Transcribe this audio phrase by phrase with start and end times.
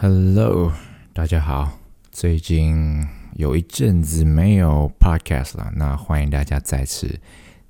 [0.00, 0.72] Hello，
[1.12, 1.76] 大家好。
[2.12, 3.04] 最近
[3.34, 7.18] 有一阵子没有 Podcast 了，那欢迎大家再次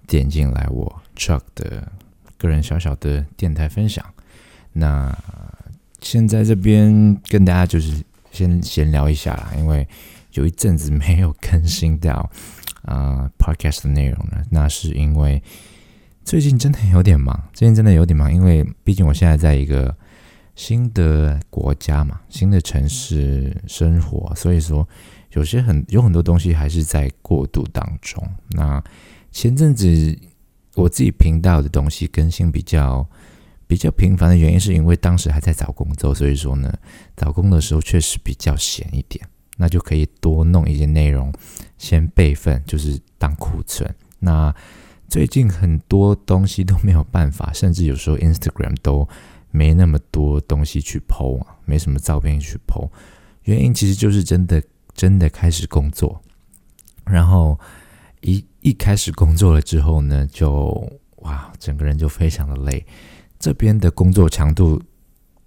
[0.07, 1.91] 点进来我 Chuck 的
[2.37, 4.05] 个人小小的电台分享。
[4.75, 5.17] 那
[6.03, 9.89] 现在这边跟大家就是先闲聊一下啦，因为
[10.33, 12.31] 有一阵子没有更新到
[12.83, 14.45] 啊 Podcast 的内容了。
[14.51, 15.43] 那是因为
[16.27, 19.97] 最近真的有点忙，最近真的有点忙，因为毕竟我现在在一个。
[20.59, 24.87] 新的国家嘛，新的城市生活，所以说
[25.31, 28.21] 有些很有很多东西还是在过渡当中。
[28.49, 28.83] 那
[29.31, 30.19] 前阵子
[30.75, 33.09] 我自己频道的东西更新比较
[33.69, 36.77] 比较频繁的原因，是因为当时还在找工作，所以说呢，
[37.17, 39.25] 找工的时候确实比较闲一点，
[39.59, 41.33] 那就可以多弄一些内容
[41.79, 43.89] 先备份，就是当库存。
[44.19, 44.53] 那
[45.07, 49.09] 最近很多东西都没有办法，甚至有时候 Instagram 都。
[49.51, 52.89] 没那么多东西去剖啊，没什么照片去剖，
[53.45, 54.63] 原因其实就是真的
[54.95, 56.21] 真的开始工作，
[57.05, 57.59] 然后
[58.21, 60.93] 一一开始工作了之后呢，就
[61.23, 62.85] 哇，整个人就非常的累。
[63.39, 64.83] 这边的工作强度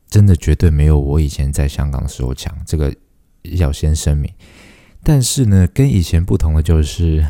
[0.10, 2.94] 真的绝对没有我以前在香港的时候强，这个
[3.44, 4.34] 要先声明。
[5.04, 7.24] 但是呢，跟以前不同的就是，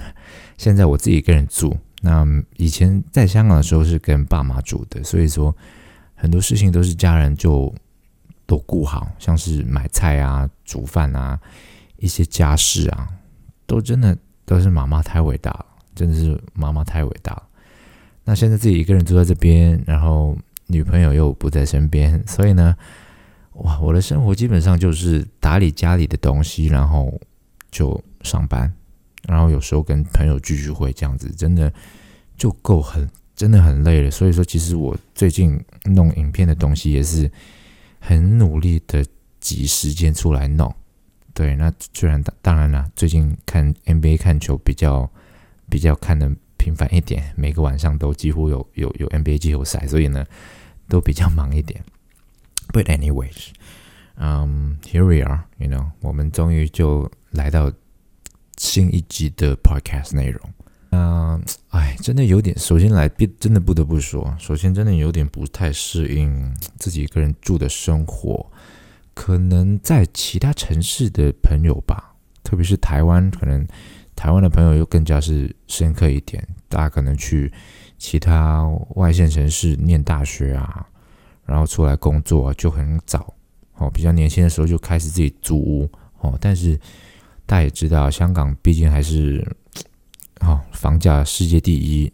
[0.58, 5.54] 现在我自己一个人住，那以前在香港的时候是跟爸妈住的，所以说。
[6.22, 7.74] 很多事情都是家人就
[8.46, 11.40] 都顾好，像是买菜啊、煮饭啊、
[11.98, 13.10] 一些家事啊，
[13.66, 17.44] 都真的都是妈妈太伟大了，真的是妈妈太伟大了。
[18.24, 22.78] 那现在自己一个人住在这边，然后女朋友又不在身边，所以呢，
[23.54, 27.20] 哇，我的生活基本上就是打理家里的东西，然后
[27.72, 28.72] 就上班，
[29.28, 31.74] 然后有时候跟朋友聚聚会，这样子真的
[32.38, 33.10] 就够很。
[33.42, 37.28] 真的很累了，所以说其实我最近弄影片的东西也是
[38.00, 39.04] 很努力的
[39.40, 40.72] 挤时间出来弄。
[41.34, 45.10] 对，那虽然当当然了，最近看 NBA 看球比较
[45.68, 50.24] 比较看的频繁一点，每个晚上都几乎有有有 NBA 季后赛，所以呢
[50.88, 51.84] 都比较忙一点。
[52.72, 53.48] But anyways，
[54.18, 57.74] 嗯，Here we are，you know，我们终于就来到
[58.58, 60.40] 新一集的 Podcast 内容。
[60.92, 62.58] 嗯，哎，真的有点。
[62.60, 63.10] 首先来，
[63.40, 68.46] 真的不得不说，首先真的有点不太适应自己一个人住的生活。
[69.14, 72.14] 可能在其他城市的朋友吧，
[72.44, 73.66] 特别是台湾，可能
[74.16, 76.46] 台湾的朋友又更加是深刻一点。
[76.68, 77.52] 大家可能去
[77.98, 80.86] 其他外县城市念大学啊，
[81.46, 83.34] 然后出来工作就很早
[83.76, 86.38] 哦，比较年轻的时候就开始自己租屋哦。
[86.42, 86.78] 但是
[87.46, 89.48] 大家也知道，香港毕竟还是。
[90.42, 92.12] 好，房价世界第一，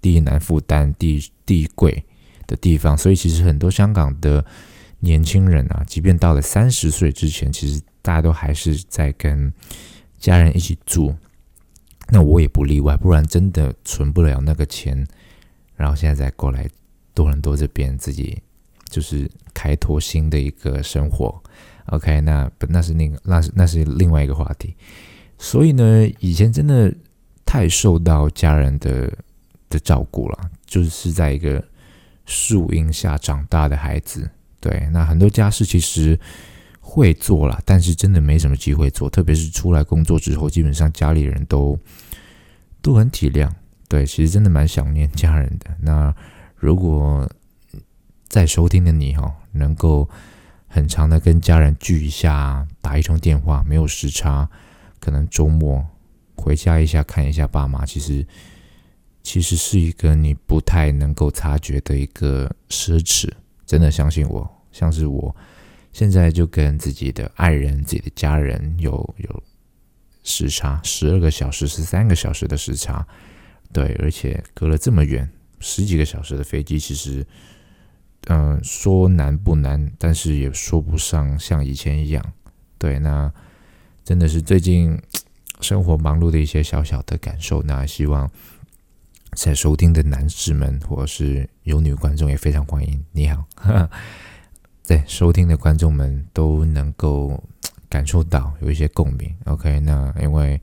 [0.00, 2.02] 第一难负担，第第一贵
[2.46, 4.42] 的地方，所以其实很多香港的
[5.00, 9.52] 年轻人啊，即便到了三十岁之前，其实大家都还是在跟
[10.18, 11.14] 家人一起住。
[12.08, 15.06] 那我也不例外，不然真的存不了那个钱。
[15.76, 16.66] 然后现在再过来
[17.12, 18.40] 多伦多这边，自己
[18.88, 21.38] 就是开拓新的一个生活。
[21.88, 24.74] OK，那不那是那个那是那是另外一个话题。
[25.36, 26.90] 所以呢，以前真的。
[27.48, 29.10] 太受到家人的
[29.70, 31.64] 的照顾了，就是在一个
[32.26, 34.28] 树荫下长大的孩子。
[34.60, 36.20] 对，那很多家事其实
[36.78, 39.08] 会做了，但是真的没什么机会做。
[39.08, 41.78] 特别是出来工作之后，基本上家里人都
[42.82, 43.50] 都很体谅。
[43.88, 45.74] 对，其实真的蛮想念家人的。
[45.80, 46.14] 那
[46.54, 47.26] 如果
[48.28, 50.06] 在收听的你哈，能够
[50.66, 54.46] 很长的跟家人聚一下，打一通电话，没有时差，
[55.00, 55.86] 可能周末。
[56.38, 58.24] 回家一下看一下爸妈，其实
[59.22, 63.28] 其实是一个你不太能够察觉的一个奢侈。
[63.66, 65.34] 真的相信我，像是我
[65.92, 69.42] 现在就跟自己的爱人、自己的家人有有
[70.24, 73.06] 时差，十二个小时、十三个小时的时差。
[73.70, 75.28] 对，而且隔了这么远，
[75.60, 77.26] 十几个小时的飞机，其实
[78.28, 82.24] 嗯，说难不难，但是也说不上像以前一样。
[82.78, 83.30] 对，那
[84.04, 84.98] 真的是最近。
[85.60, 88.30] 生活忙碌的一些小小的感受，那希望
[89.32, 93.04] 在收听的男士们，或者是有女观众也非常欢迎。
[93.12, 93.44] 你好，
[94.82, 97.42] 在收听的观众们都能够
[97.88, 99.34] 感受到有一些共鸣。
[99.44, 100.60] OK，那因为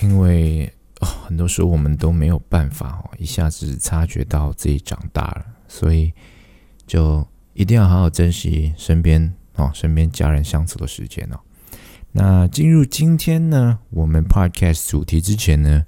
[0.00, 6.12] 因为很多时候我们都没有办法哦，一下子察觉到自己长大了，所以
[6.86, 11.38] 就一定要好好珍惜身边哦，身边家人相处的时间哦。
[12.18, 15.84] 那进入今天呢，我们 podcast 主题之前呢，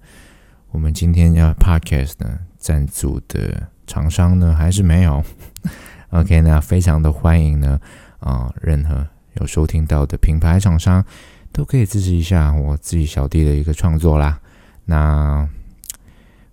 [0.73, 5.25] 我们今天要 podcast 呢赞助的厂商呢还是没有。
[6.13, 7.81] OK，那非常的欢迎呢，
[8.21, 9.07] 啊，任何
[9.41, 11.03] 有收听到的品牌厂商
[11.51, 14.39] 都可以支持一下我自己小弟的一个创作啦。
[14.85, 15.49] 那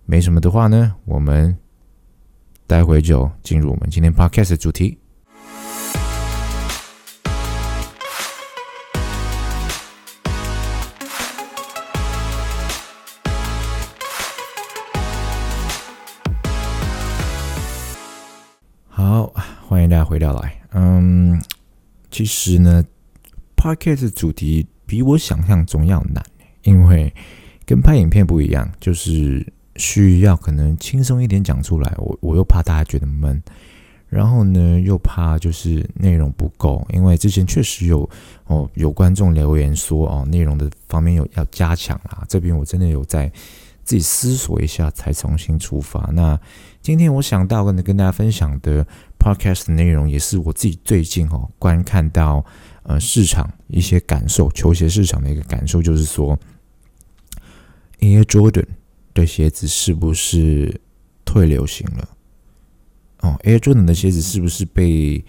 [0.06, 1.54] 没什么的话呢，我们
[2.66, 4.96] 待会就进入我们今天 podcast 的主题。
[20.16, 20.58] 回到来。
[20.72, 21.38] 嗯，
[22.10, 22.82] 其实呢
[23.54, 26.24] ，podcast 主题比我想象中要难，
[26.62, 27.12] 因为
[27.66, 29.46] 跟拍影片不一样，就是
[29.76, 31.94] 需要可能轻松一点讲出来。
[31.98, 33.42] 我我又怕大家觉得闷，
[34.08, 38.08] 然后呢又怕就是内容不够，因为之前确实有
[38.46, 42.24] 哦有观众留言说哦内容的方面有要加强啦。
[42.26, 43.30] 这边我真的有在
[43.84, 46.08] 自己思索一下才重新出发。
[46.14, 46.40] 那
[46.86, 48.86] 今天我想到跟跟大家分享的
[49.18, 52.46] podcast 的内容，也是我自己最近哦观看到
[52.84, 56.38] 呃市场一些感受，球鞋市场的一个感受，就是说
[57.98, 58.66] Air Jordan
[59.14, 60.80] 的鞋子是不是
[61.24, 62.08] 退流行了？
[63.22, 65.24] 哦，Air Jordan 的鞋子是不是被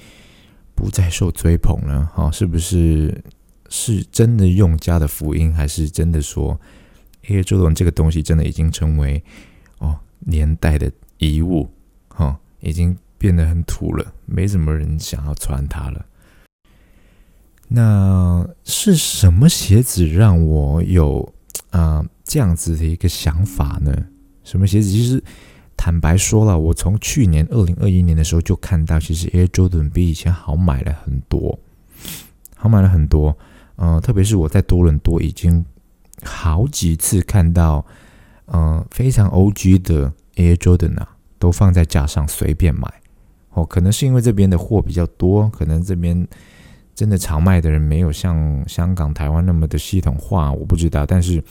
[0.76, 2.06] 不再受追捧了？
[2.14, 3.24] 哈，是不是
[3.68, 6.62] 是真的用家的福音，还是真的说
[7.26, 9.24] Air Jordan 这个东西真的已经成为
[9.80, 10.92] 哦年代的？
[11.18, 11.70] 遗物，
[12.10, 16.06] 哈，已经变得很土了，没什么人想要穿它了。
[17.70, 21.34] 那是什么鞋子让我有
[21.72, 24.06] 啊这样子的一个想法呢？
[24.44, 24.90] 什么鞋子？
[24.90, 25.22] 其实
[25.76, 31.60] 坦白说了，我从去年二零二一年的时候就看到，其实 Air Jordan 比以前好买了很多，
[32.56, 33.38] 好买了很多。
[33.76, 35.66] 嗯，特别是我在多伦多已经
[36.24, 37.86] 好几次看到，
[38.46, 40.14] 嗯，非常 OG 的。
[40.38, 42.88] Air Jordan 啊，都放在架上随便买
[43.52, 43.66] 哦。
[43.66, 46.28] 可能是因为这边的货比较多，可能这边
[46.96, 51.06] 真的常卖的人没有像香港、台湾那么的系统化，我不知道。
[51.06, 51.44] 但是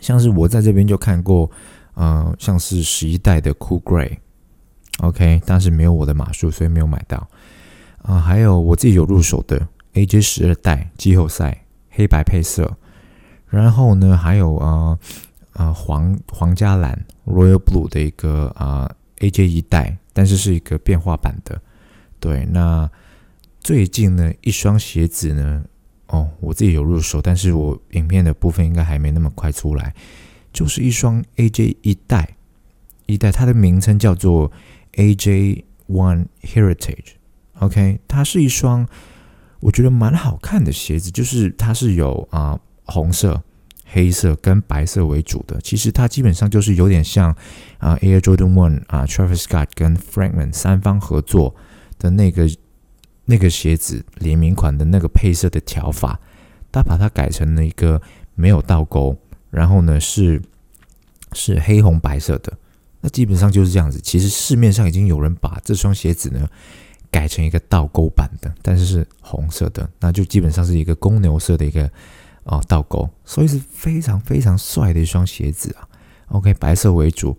[0.00, 1.50] 像是我在这边就看过，
[1.94, 7.26] 呃，像是十一代的 Cool Grey，OK，但是没有我的码数，所以没有买到
[8.02, 8.18] 啊。
[8.18, 12.76] 还有我自己有入手的 AJ 十二代季后赛黑白配色，
[13.48, 14.98] 然后呢，还有啊。
[15.54, 21.60] 啊，皇皇家蓝 Royal Blue 的一个啊 AJ 一代，但是是一个变化版的。
[22.20, 22.90] 对，那
[23.60, 25.64] 最近呢，一双鞋子呢，
[26.08, 29.94] 哦，我自己有入手，但是我影片的部分应该还没那么快出来。
[30.52, 32.36] 就是一双 AJ 一代，
[33.06, 34.52] 一代，它的名称叫做
[34.92, 37.14] AJ One Heritage。
[37.58, 38.86] OK，它是一双
[39.60, 43.42] 我觉得蛮好看的鞋子，就是它是有啊红色。
[43.86, 47.30] 黑色跟白色为主的，其实它基本上就是有点像
[47.78, 51.54] 啊，Air Jordan One 啊，Travis Scott 跟 Frankman 三方合作
[51.98, 52.50] 的那个
[53.26, 56.18] 那个鞋子联名款的那个配色的条法，
[56.72, 58.00] 他把它改成了一个
[58.34, 59.16] 没有倒钩，
[59.50, 60.42] 然后呢是
[61.32, 62.52] 是黑红白色的，
[63.00, 64.00] 那基本上就是这样子。
[64.00, 66.48] 其实市面上已经有人把这双鞋子呢
[67.10, 71.88] 改成一个倒钩版的，但是是红色的，那就基本上是一个公牛色的一个。
[72.44, 75.88] 哦，倒钩，所以是非常非常帅的一双鞋子啊。
[76.28, 77.38] OK，白色为主，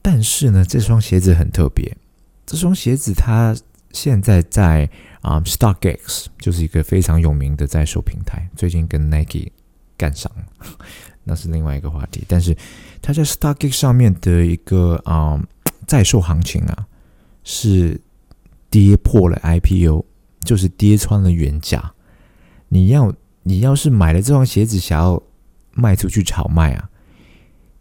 [0.00, 1.94] 但是呢，这双鞋子很特别。
[2.46, 3.54] 这双鞋子它
[3.92, 4.88] 现在在
[5.20, 9.50] 啊，StockX 就是一个非常有名的在售平台，最近跟 Nike
[9.96, 10.44] 干上了，
[11.24, 12.24] 那是另外一个话题。
[12.26, 12.56] 但是
[13.02, 15.38] 它在 StockX 上面的一个啊
[15.86, 16.86] 在售行情啊，
[17.44, 18.00] 是
[18.70, 20.04] 跌破了 IPO，
[20.44, 21.92] 就是跌穿了原价。
[22.68, 23.12] 你要。
[23.42, 25.22] 你要是买了这双鞋子，想要
[25.72, 26.88] 卖出去炒卖啊，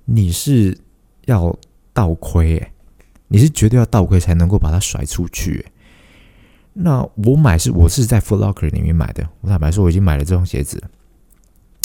[0.06, 0.78] 你是
[1.26, 1.56] 要
[1.94, 2.72] 倒亏诶，
[3.28, 5.66] 你是绝对要倒亏才能够把它甩出去。
[6.74, 10.82] 那我买是我是在 Foot Locker 里面买的，我坦白说我已经买了这双鞋子，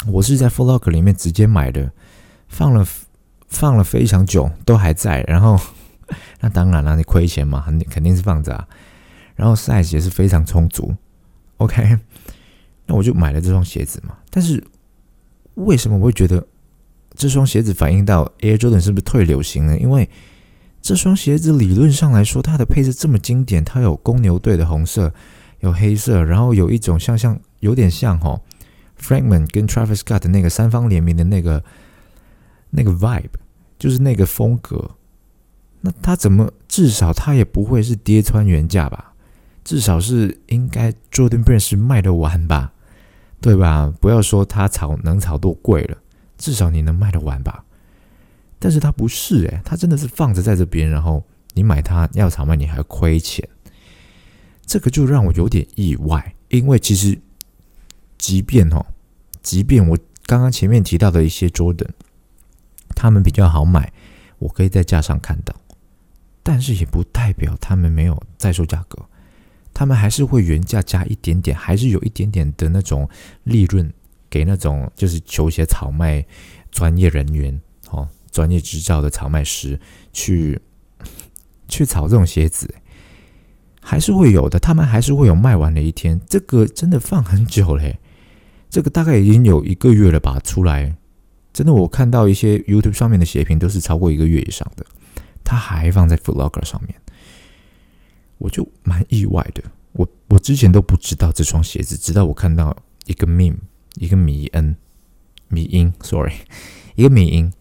[0.06, 1.90] 我是在 Foot Locker 里面直接买的，
[2.48, 2.86] 放了
[3.48, 5.58] 放了非常久都还在，然后
[6.40, 8.68] 那当然了，你亏钱嘛，肯定肯定是放着啊，
[9.34, 10.94] 然后 size 也是非常充足
[11.56, 11.98] ，OK。
[12.86, 14.62] 那我就买了这双鞋子嘛，但是
[15.54, 16.46] 为什么我会觉得
[17.14, 19.76] 这双鞋子反映到 Air Jordan 是不是退流行呢？
[19.78, 20.08] 因为
[20.80, 25.12] 这双鞋子理论上来说，它的配色这么经典，它有公牛队的红色，
[25.60, 28.40] 有黑色，然后有一种像像有点像哈
[29.00, 31.64] ，Frankman 跟 Travis Scott 的那个三方联名的那个
[32.70, 33.30] 那个 vibe，
[33.78, 34.92] 就是那个风格。
[35.80, 39.12] 那它怎么至少它也不会是跌穿原价吧？
[39.64, 42.72] 至少是应该 Jordan Brand 是卖得完吧？
[43.40, 43.92] 对吧？
[44.00, 45.96] 不要说它炒能炒多贵了，
[46.36, 47.64] 至少你能卖得完吧？
[48.58, 51.22] 但是它不是诶，它真的是放着在这边，然后
[51.54, 53.46] 你买它要炒卖你还亏钱。
[54.64, 57.16] 这个就让我有点意外，因为其实
[58.18, 58.84] 即便哦，
[59.42, 61.90] 即便我刚刚前面提到的一些 Jordan，
[62.96, 63.92] 他们比较好买，
[64.38, 65.54] 我可以在架上看到，
[66.42, 68.98] 但是也不代表他们没有在售价格，
[69.76, 73.06] 他们还是会原价加一点点，还是有一点点的那种
[73.44, 73.92] 利润
[74.30, 76.24] 给那种就是球鞋炒卖
[76.70, 79.78] 专业人员哦，专业执照的炒卖师
[80.14, 80.58] 去
[81.68, 82.74] 去炒这种鞋子。
[83.82, 86.18] 还是会有的，他们还是会有卖完的一天。
[86.26, 87.98] 这个真的放很久嘞，
[88.70, 90.40] 这个大概已经有一个月了吧。
[90.40, 90.96] 出来，
[91.52, 94.86] 真的我看到一些 YouTube 上面的鞋评都是超过一个月以上的，
[95.44, 96.98] 它还放在 Vlogger 上面，
[98.38, 99.62] 我就蛮意外的。
[99.92, 102.76] 我我之前都不知道这双鞋子，直到我看到
[103.06, 103.56] 一个 meme，
[103.94, 104.76] 一个米恩
[105.48, 106.34] 米音，sorry，
[106.96, 107.52] 一个米音，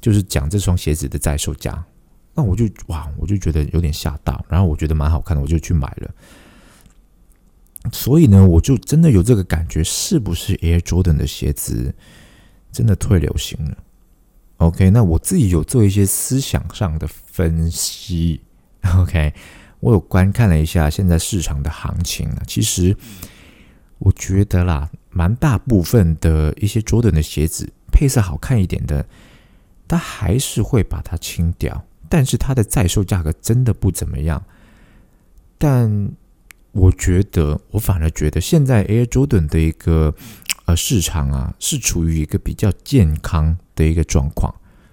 [0.00, 1.84] 就是讲这双鞋子的在售价。
[2.32, 6.14] 那我就哇，我就觉得有点吓到，然后我觉得蛮好看的，我就去买了。
[7.92, 11.94] 所以呢，我就真的有这个感觉，是不是 Air Jordan 的鞋子
[12.70, 13.76] 真的退流行了
[14.58, 18.42] ？OK，那我自己有做一些思想上的分析。
[18.94, 19.34] OK，
[19.80, 22.96] 我有观看了一下现在市场的行情啊，其实
[23.98, 29.06] 我觉得啦，蛮大部分的一些 Jordan 的鞋子配色好看一点的，
[29.88, 31.84] 它还是会把它清掉。
[32.08, 34.42] 但是它的在售价格真的不怎么样，
[35.56, 36.10] 但
[36.72, 40.12] 我觉得，我反而觉得现在 Air Jordan 的一个
[40.64, 44.52] 呃市场啊，是处于一个比较健康的一个状况。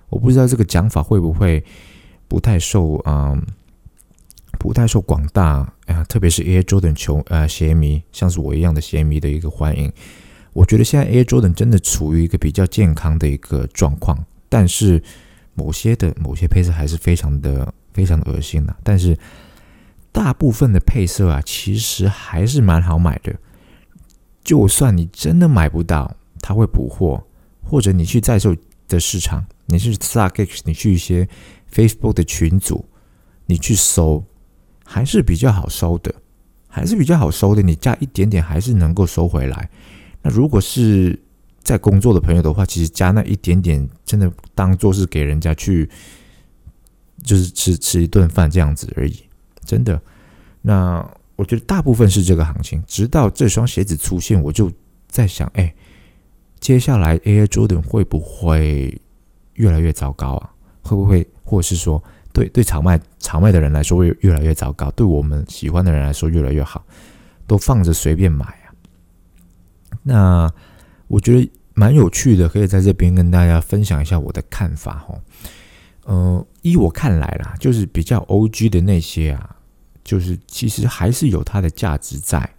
[0.09, 1.63] 我不知道这个讲法会不会
[2.27, 3.35] 不太受啊，
[4.59, 9.91] 不太受广大啊，特别是 Air Jordan 球呃鞋迷，像是我一样的鞋迷的一个欢迎。
[10.53, 15.01] 我觉得现在 Air Jordan 真的处于一个比较健康的一个状况，但是。
[15.59, 19.17] 某些的某些配色还是非常的非常恶心的，但是
[20.11, 23.35] 大部分的配色啊，其实还是蛮好买的。
[24.43, 27.25] 就算你真的买不到，他会补货，
[27.63, 28.55] 或者你去在售
[28.87, 31.27] 的市场，你是 s a r X，你去一些
[31.73, 32.85] Facebook 的群组，
[33.47, 34.23] 你去搜，
[34.89, 36.15] 还是比较好收的，
[36.69, 37.61] 还是比较好收的。
[37.61, 39.69] 你加一点点，还是能够收回来。
[40.21, 41.19] 那如果是
[41.61, 45.89] 在工作的朋友的话，其实加那一点点，真的当做是给人家去，
[47.21, 49.21] 就是吃吃一顿饭这样子而已，
[49.65, 50.01] 真的。
[50.61, 54.71] 那我觉得大部分是这个行情，直到这双鞋子出现，我就
[55.09, 55.75] 在想，哎，
[56.61, 58.99] 接下来 AI Jordan 会不会
[59.55, 60.49] 越来越糟糕啊？
[60.81, 62.01] 会不会，或者是说，
[62.33, 66.85] 对对，炒卖炒卖的人来说会越来越糟糕，对我们喜欢的人来说越来越好，
[67.45, 68.67] 都放着随便买啊？
[70.03, 70.53] 那。
[71.09, 75.15] 我觉得蛮有趣的，可以在这边跟大家分享一下我的看法哈。
[76.03, 79.55] 呃，依我看来啦，就是比较 O G 的那些啊，
[80.03, 82.49] 就是其实还是有它的价值在，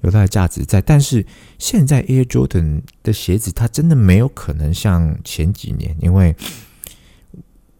[0.00, 0.80] 有它的价值在。
[0.80, 1.24] 但是
[1.56, 6.34] 现在 Air Jordan 的鞋子，它真的没有可能像前几年，因为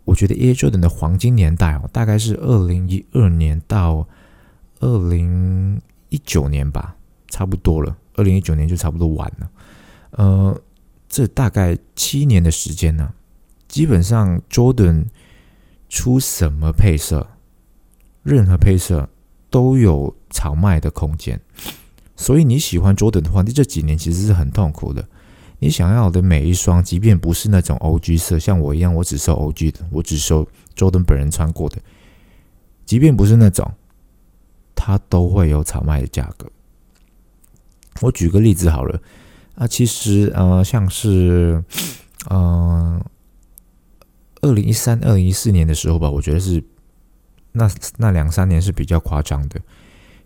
[0.05, 4.09] 我觉得 Air Jordan 的黄金年代哦，大概是二零一二年到
[4.81, 6.97] 二零一九年吧，
[7.29, 7.97] 差不多了。
[8.15, 9.51] 二零一九年就差不多完了。
[10.11, 10.61] 呃，
[11.09, 13.15] 这大概七年的时间呢，
[13.69, 15.07] 基本上 Jordan
[15.89, 17.27] 出什么配色，
[18.23, 19.09] 任何配色
[19.49, 21.41] 都有炒卖的空间。
[22.17, 25.09] 所以你喜欢 Jordan 的话，你这几年其实是很痛苦的。
[25.63, 31.79] 你想要的每一双，即便不是那种 OG 色，像我一样，我只收 OG 的，我只收 Jordan 本人穿过的，
[32.85, 33.73] 即便不是那种，
[34.75, 36.51] 它都会有炒卖的价格。
[38.01, 39.01] 我举个例子好了。
[39.55, 41.63] 啊，其实呃，像是，
[42.29, 43.01] 嗯，
[44.41, 46.61] 二零一三、二零一四年的时候吧，我觉得是
[47.53, 49.61] 那那两三年是比较夸张的，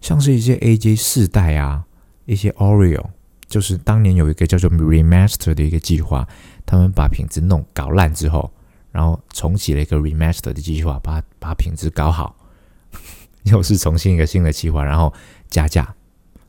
[0.01, 1.85] 像是一些 AJ 四代啊，
[2.25, 3.11] 一些 Oreo，
[3.49, 6.27] 就是当年有一个叫做 Remaster 的一个计划，
[6.65, 8.53] 他们把品质弄搞烂之后，
[8.93, 12.37] 然后重启了一个 Remaster 的计划，把把品质搞好，
[13.45, 15.13] 又是重新一个新的计划，然后
[15.49, 15.95] 加价，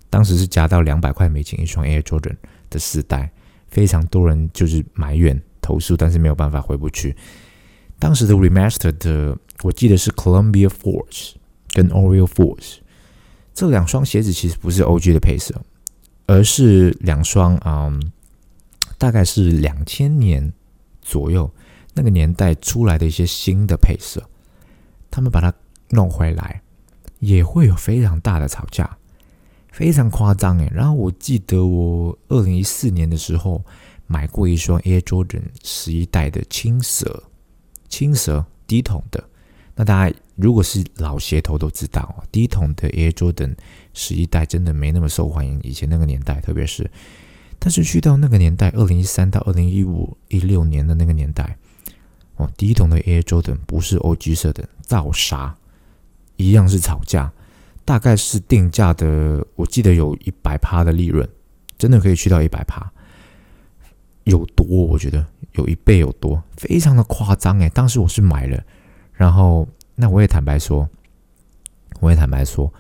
[0.10, 2.36] 当时是加到两百块美金一双 Air Jordan。
[2.70, 3.32] 的四代，
[3.70, 7.16] 非常多人就是埋怨投诉，但是没有办法回不去。
[7.98, 11.36] 当时的 remaster 的，我记得是 Columbia Force
[11.72, 12.80] 跟 Oreo Force
[13.54, 15.56] 这两双鞋子，其实不是 OG 的配色，
[16.28, 18.12] 而是两双嗯，
[19.00, 20.54] 大概是两千年
[21.02, 21.50] 左右
[21.96, 24.24] 那个年代出来的一些新的配色，
[25.10, 25.52] 他们把它
[25.90, 26.62] 弄回来，
[27.20, 28.98] 也会有非常大的吵架。
[29.72, 33.64] 非常夸张诶，然后我记得我二零一四年的时候
[34.08, 37.24] 买过一双 Air Jordan 十一代的青蛇，
[37.88, 39.24] 青蛇低筒的，
[39.76, 43.56] 那大家如果是老鞋头都知道，低筒的 Air Jordan
[43.98, 45.60] 十一代真的没那么受欢迎。
[45.63, 46.88] 以前那个年代，特别是，
[47.58, 51.58] 但是去到那个年代，二零一三到二零一五一六年的那个年代，
[52.36, 55.56] 哦，第一桶的 Air Jordan 不是 OG 色的，造沙，
[56.36, 57.34] 一样是吵架，
[57.84, 61.27] 大概是定价的，我记得有一百趴的利润，
[61.80, 62.92] 真的可以去到一百趴，
[64.25, 64.66] 有多？
[64.68, 68.63] 我觉得有一倍有多，非常的夸张诶，当时我是买了。
[69.13, 70.88] 然后，那我也坦白说，
[72.00, 72.72] 我也坦白说，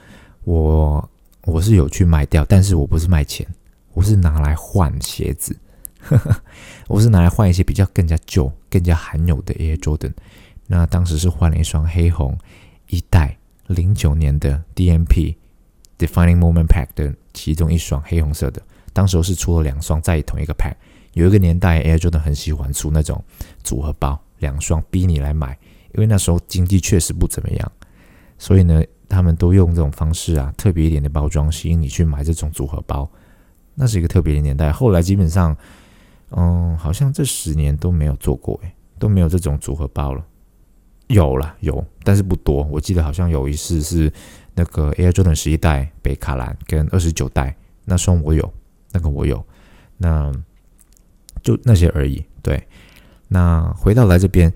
[0.47, 1.09] 我
[1.43, 3.45] 我是有去卖掉，但是我不是卖钱，
[3.93, 5.53] 我是拿来换鞋子，
[6.87, 10.13] 我是拿来换一些比较更加旧、更加罕有的 Air Jordan。
[10.65, 12.37] 那当时是换了一双黑红
[12.87, 13.37] 一代
[13.67, 15.35] 零九年的 DMP
[15.99, 18.61] Defining Moment Pack 的其中一双黑红色的，
[18.93, 20.75] 当时是出了两双在同一个 pack。
[21.11, 23.21] 有一个年代 Air Jordan 很喜欢出那种
[23.65, 25.57] 组合包，两双逼你来买。
[25.93, 27.71] 因为那时候经济确实不怎么样，
[28.37, 33.09] 所以呢，他们都用这种方式啊，特别一点的包装吸引你去买这种组合包。
[33.75, 34.71] 那是一个特别的年代。
[34.71, 35.55] 后来基本上，
[36.31, 40.25] 嗯，好像这十年都没有做过，诶，都没有这种组合包了。
[41.07, 42.63] 有了，有，但是不多。
[42.63, 44.11] 我记得好像有一次是
[44.55, 48.51] 那个 Air Jordan 十一代北卡兰跟二十九代那双我有，
[48.91, 49.45] 那个我有，
[49.97, 50.31] 那
[51.41, 52.25] 就那些而已。
[52.41, 52.67] 对，
[53.27, 54.51] 那回到来这边。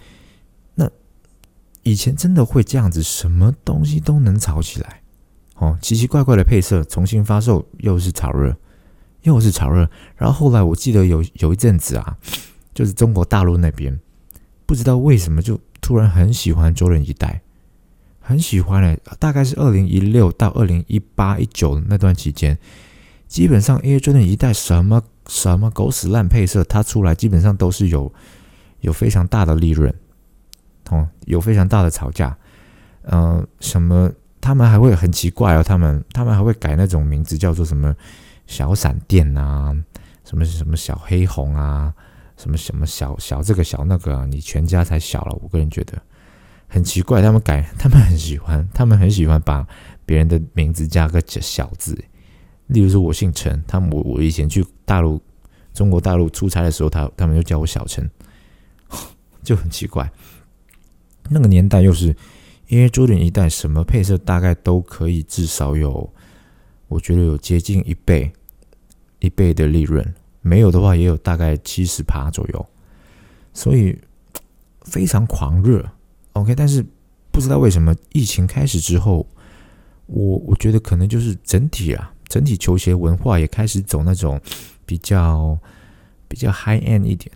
[1.84, 5.02] 以前真的会这样子，什么东西都能炒起来，
[5.56, 8.56] 哦，奇奇怪怪的配色重新发售，又是炒热，
[9.24, 9.90] 又是炒热。
[10.16, 12.16] 然后后来我记得有有一阵子啊，
[12.74, 14.00] 就是中国大陆那边
[14.66, 17.42] 不知道为什么就突然很喜欢 Jordan 一代，
[18.20, 19.00] 很喜欢嘞。
[19.18, 22.58] 大概是二零一六到二零一八一九那段期间，
[23.28, 28.14] 基本上 Air Jordan 一代什么什么狗屎烂配色，它出来基本上都是有
[28.82, 29.94] 有非常大的利润。
[30.92, 32.38] 哦，有非常大的吵架，
[33.02, 34.12] 呃，什么？
[34.44, 37.96] 他们还会很奇怪哦，他们他们还会改那种名字，叫做什么
[38.48, 39.72] 小闪电啊，
[40.26, 41.94] 什么什么小黑红啊，
[42.38, 45.38] 什么什么小小这个小那个，啊你全家才小了。
[45.44, 45.94] 我个人觉得
[46.68, 49.64] 很奇怪，他们改，他们很喜欢，他们很喜欢把
[50.08, 51.96] 别人的名字加个小字。
[52.66, 55.22] 例如说，我姓陈，他们我我以前去大陆
[55.72, 58.10] 中国大陆出差的时候，他他们就叫我小陈，
[59.44, 60.12] 就很奇怪。
[61.34, 62.14] 那个年代又是
[62.68, 66.14] 因为朱林一代，什么配色大概都可以至少有，
[66.90, 68.30] 我觉得有接近一倍
[69.20, 72.66] 一倍的利润，没有的话也有大概七十趴左右，
[73.54, 73.98] 所以
[74.82, 75.90] 非常狂热。
[76.34, 76.86] OK，但是
[77.32, 79.26] 不知道为什么疫情开始之后，
[80.08, 84.40] 我我觉得可能就是整体啊，整体球鞋文化也开始走那种
[84.86, 85.58] 比较
[86.28, 87.32] 比较 high end 一点。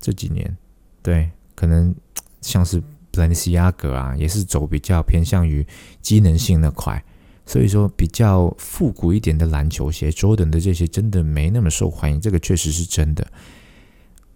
[0.00, 0.56] 这几年，
[1.02, 1.94] 对，可能
[2.40, 2.82] 像是。
[3.18, 5.66] 兰西亚格啊，也是走比较偏向于
[6.00, 7.02] 机能性那块，
[7.44, 13.26] 所以说比较复古一点的篮球鞋，Jordan 的这些真的没那么受欢迎，这个确实是真的。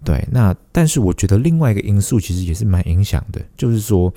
[0.05, 4.13] 对，那但是我觉得另外一个因素其实也是蛮影响的，就是说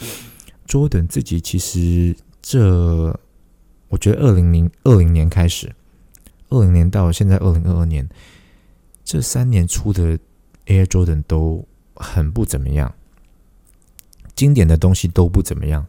[0.68, 3.18] Jordan 自己其实这，
[3.90, 5.72] 我觉得二零零二零年开始，
[6.50, 8.10] 二零年到现在二零二二年
[9.04, 10.18] 这三年出的
[10.66, 12.92] Air Jordan 都很不怎么样。
[14.36, 15.86] 经典的东西都不怎么样，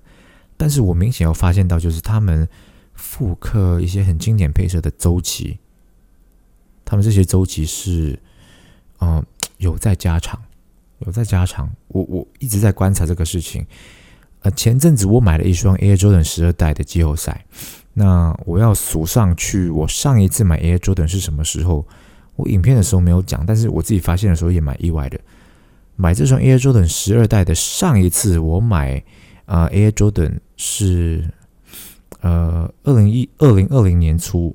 [0.57, 2.49] 但是我明显要发现到，就是他们
[2.95, 5.59] 复刻一些很经典配色的周期，
[6.85, 8.19] 他们这些周期是，
[9.01, 9.25] 嗯，
[9.59, 10.41] 有在加长，
[11.01, 11.71] 有在加长。
[11.89, 13.67] 我我一直在观察这个事情。
[14.43, 17.45] 呃，前阵子我买了一双 Air Jordan 十二代的季后赛，
[17.95, 21.85] 那我要数上去，我上一次买 Air Jordan 是什么时候？
[22.37, 25.19] 我影片的时候没有讲，但是我自己发现的时候也蛮意外的。
[25.99, 29.03] 买这双 Air Jordan 十二代的上一次我买
[29.47, 31.31] 啊 Air Jordan 是
[32.21, 34.55] 呃二零一二零二零年初，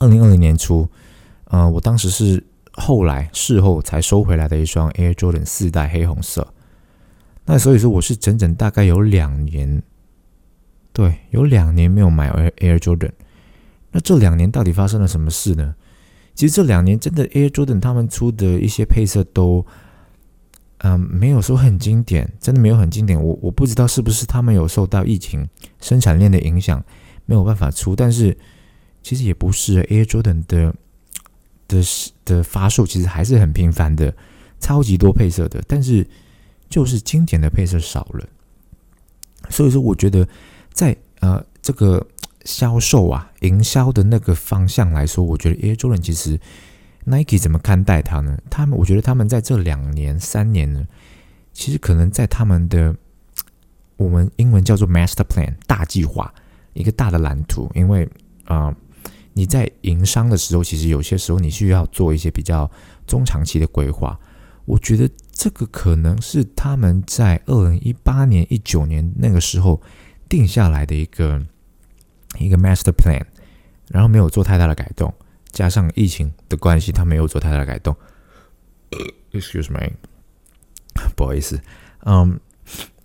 [0.00, 0.88] 二零二零年初，
[1.44, 2.42] 呃我当时是
[2.72, 6.52] 后来事后才收回来的一双 Air Jordan 四代黑红色，
[7.44, 9.80] 那所以说我是整整大概有两年，
[10.92, 13.12] 对，有两年没有买 Air Air Jordan，
[13.92, 15.76] 那这两年到底发生了什么事呢？
[16.34, 19.64] 其实这两年真的 Air Jordan 他们出的一些配色都。
[20.82, 23.22] 嗯，没有说很经典，真的没有很经典。
[23.22, 25.46] 我我不知道是不是他们有受到疫情
[25.78, 26.82] 生产链的影响，
[27.26, 27.94] 没有办法出。
[27.94, 28.34] 但是
[29.02, 30.74] 其实也不是，Air Jordan 的
[31.68, 31.82] 的
[32.24, 34.14] 的发售其实还是很频繁的，
[34.58, 35.62] 超级多配色的。
[35.68, 36.06] 但是
[36.70, 38.26] 就是经典的配色少了。
[39.50, 40.26] 所以说，我觉得
[40.72, 42.06] 在呃这个
[42.46, 46.40] 销售啊、营销的那个方向来说，我觉得 Air Jordan 其实。
[47.04, 48.38] Nike 怎么看待它呢？
[48.50, 50.86] 他们，我觉得他们在这两年、三年呢，
[51.52, 52.94] 其实可能在他们的
[53.96, 56.32] 我们英文叫做 master plan 大计划，
[56.72, 57.70] 一个大的蓝图。
[57.74, 58.08] 因为
[58.44, 58.74] 啊，
[59.32, 62.70] 你在营商的时候，其实有些时候你需要做一些比较
[63.06, 64.18] 中长期的规划。
[64.66, 69.80] 我觉得这个可能是他们在二零一八年、一九年那个时候
[70.28, 71.44] 定下来的一个
[72.38, 73.24] 一个 master plan，
[73.88, 75.12] 然后没有做太大的改动，
[75.52, 77.96] 加上疫情的关系，他没有做太大的改动。
[79.32, 79.92] Excuse me，
[81.16, 81.60] 不好意思，
[82.04, 82.40] 嗯，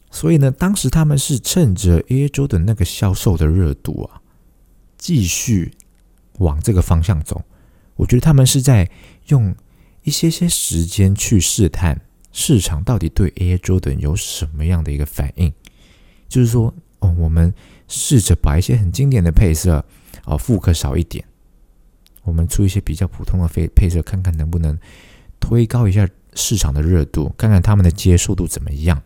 [0.10, 4.22] 所以呢，当时他们是趁着 Air Jordan 那个销售的热度啊，
[4.98, 5.74] 继续
[6.40, 7.44] 往这个方向走。
[7.96, 8.90] 我觉得他们是在
[9.28, 9.56] 用。
[10.06, 12.00] 一些些时间去试探
[12.32, 15.52] 市场到底对 Air Jordan 有什么样的一个反应，
[16.30, 17.52] 就是说，哦，我们
[17.88, 19.84] 试着把一些很经典的配色，
[20.26, 21.26] 哦，复刻少一点，
[22.26, 24.78] 我们出一些比较普通的配配色，看看能不能
[25.40, 29.02] 推高一下市场的热度，看看他们的接受度怎么样。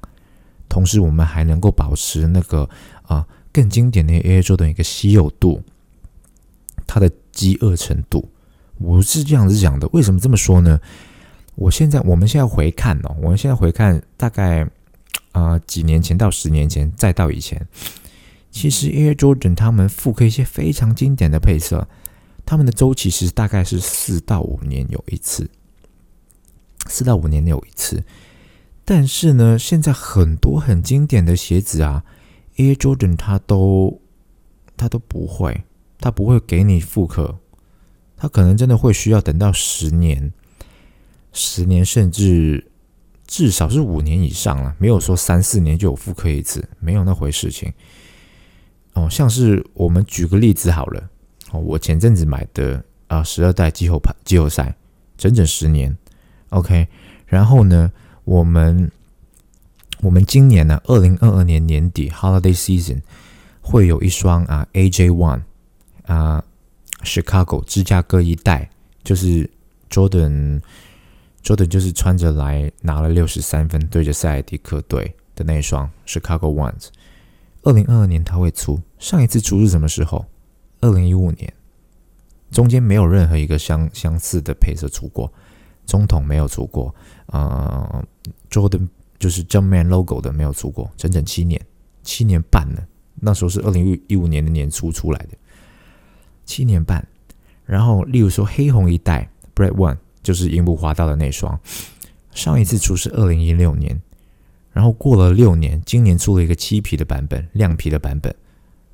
[0.67, 2.67] 同时，我们还能够保持那个
[3.03, 5.61] 啊更经典的 Air Jordan 一个稀有度，
[6.87, 8.29] 它的饥饿程度。
[8.77, 10.79] 我是这样子讲的，为什么这么说呢？
[11.55, 14.65] 我现在，我们现在回看哦，我们现在回看大概
[15.33, 17.67] 啊几年前到十年前，再到以前，
[18.49, 21.85] 其实 Air Jordan 他们复刻一些非常经典的配色，
[22.49, 25.47] 他们的周期其实大概是四到五年有一次，
[26.87, 28.03] 四到五年有一次。
[28.83, 32.03] 但是呢，现在很多很经典的鞋子啊
[32.55, 34.01] ，Air Jordan 它都
[34.75, 35.63] 它都不会，
[35.99, 37.37] 它不会给你复刻。
[38.17, 40.33] 他可能真的会需要等到十年、
[41.31, 42.71] 十年，甚至
[43.27, 44.75] 至少是五年以上了。
[44.79, 47.71] 没有说三四年就有复刻一次，没有那回事情。
[48.93, 51.11] 哦，像是我们举个例子好了。
[51.51, 54.75] 哦，我前阵子买的啊，十二代季后排季后赛，
[55.17, 55.97] 整整十年。
[56.49, 56.87] OK，
[57.25, 57.91] 然后呢，
[58.23, 58.91] 我们
[60.01, 63.01] 我们今年呢，二零二二年年底 Holiday Season
[63.61, 65.41] 会有一双啊 AJ One
[66.05, 66.43] 啊。
[67.01, 68.69] Chicago 芝加哥一代，
[69.05, 69.49] 就是
[69.89, 76.87] Jordan，Jordan 就是穿着来拿了六十三分，对着塞尔迪克队的那一双 Chicago Ones。
[77.63, 80.25] 二零二二年他会出，上一次出是什么时候？
[80.81, 81.53] 二零一五年，
[82.51, 85.31] 中间没有任何一个相相似的配色出过，
[85.85, 86.93] 中统没有出过，
[87.27, 88.05] 呃
[88.49, 88.87] ，Jordan
[89.17, 91.59] 就是 Jumpman logo 的没有出过，整整七年，
[92.03, 92.87] 七年半了。
[93.21, 95.37] 那时候是二零一五年的年初出来的。
[96.45, 97.05] 七年半，
[97.65, 101.59] 然后例如说黑红一代 Bread One 就是樱木花道的那双，
[102.31, 104.01] 上一次出是二零一六年，
[104.71, 108.33] 然后过了六年，今年出了一个漆皮的版本，亮皮的版本，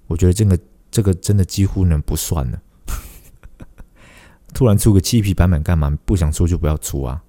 [0.08, 0.60] 我觉得这个
[0.96, 2.62] 这个真的几乎能不算了。
[4.54, 5.90] 突然出个漆皮版本干嘛？
[6.06, 7.22] 不想出就不要出啊，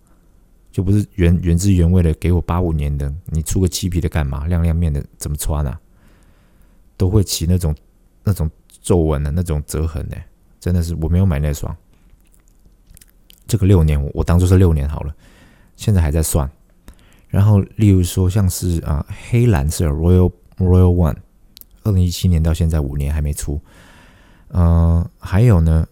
[0.70, 4.46] 就不是原原汁原味的给我八五年的，你出个漆皮的干嘛？
[4.46, 5.80] 亮亮面的怎么穿啊？
[6.96, 7.74] 都会起那种
[8.22, 8.48] 那种。
[8.82, 10.14] 皱纹的那种折痕呢，
[10.60, 11.76] 真的是我没有买那双。
[13.48, 15.12] 这个六年我当做是六年好了，
[15.74, 16.48] 现在还在算。
[17.26, 21.16] 然后例如说像是啊黑蓝色 Royal Royal One，
[21.86, 23.60] 二零一七年到现在五年还没出。
[24.48, 25.86] 呃，还有呢，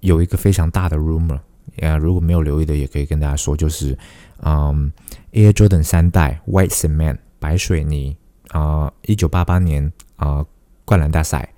[0.00, 1.40] 有一个非常大的 rumor，
[1.80, 3.98] 啊如果没有留意的也可以跟大家说，就是
[4.42, 4.92] 嗯
[5.32, 8.16] Air Jordan 三代 White Cement 白水泥
[8.48, 10.44] 啊，一九八八年啊
[10.84, 11.52] 灌篮大赛。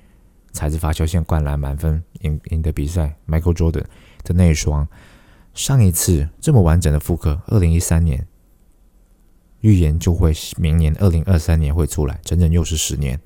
[0.50, 3.84] 材质发球线灌篮满分赢赢得比赛，Michael Jordan
[4.24, 4.88] 的那一双，
[5.54, 8.26] 上一次这么完整的复刻，二零一三年
[9.60, 13.20] 预言就会明年二零二三年会出来，整整又是十年。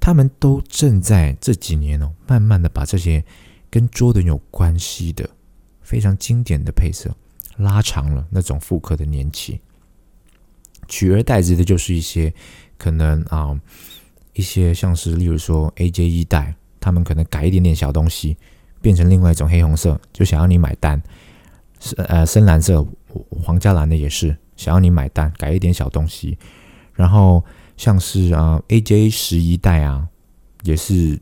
[0.00, 3.24] 他们都正在这几年哦，慢慢的把这些
[3.70, 5.28] 跟 Jordan 有关系的
[5.82, 7.14] 非常经典的配色
[7.56, 9.60] 拉长了那种复刻的年期，
[10.86, 12.32] 取而代之的就是一些
[12.76, 13.60] 可能啊。
[14.34, 18.36] 一些像是，例如说 AJ 一代，他们可能改一点点小东西，
[18.80, 21.02] 变成另外一种黑红色，就想要你买单。
[21.80, 22.86] 深呃深蓝色、
[23.30, 26.38] 皇家蓝的也是想要你买单，改一点小东西。
[26.94, 27.44] 然后
[27.78, 30.06] 像是啊 AJ 十一代啊，
[30.64, 31.18] 也是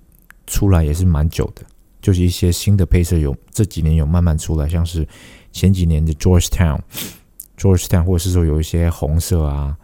[0.49, 1.63] 出来也是蛮久的，
[2.03, 5.07] 就是一些新的配色有这几年有慢慢出来，像是
[5.53, 9.77] 前几年的 Georgetown，Georgetown 或者是说有一些红色啊。